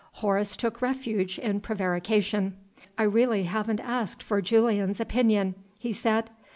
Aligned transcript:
Horace 0.13 0.57
took 0.57 0.81
refuge 0.81 1.37
in 1.37 1.59
prevarication. 1.59 2.55
"I 2.97 3.03
really 3.03 3.43
haven't 3.43 3.81
asked 3.81 4.23
for 4.23 4.41
Julian's 4.41 4.99
opinion," 4.99 5.53
he 5.77 5.93
said. 5.93 6.31